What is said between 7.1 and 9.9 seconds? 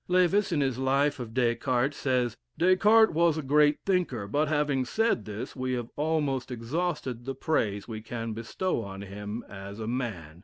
the praise we can bestow on him as a